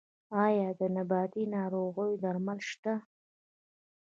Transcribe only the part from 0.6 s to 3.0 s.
د نباتي ناروغیو درمل شته؟